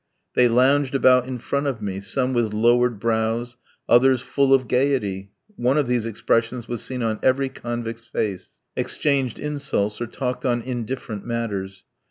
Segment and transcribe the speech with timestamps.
[0.33, 3.57] They lounged about in front of me, some with lowered brows,
[3.87, 9.37] others full of gaiety one of these expressions was seen on every convict's face exchanged
[9.37, 11.83] insults or talked on indifferent matters.